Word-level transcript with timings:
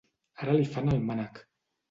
Ara 0.45 0.55
li 0.59 0.65
fan 0.71 0.89
el 0.95 1.05
mànec! 1.11 1.45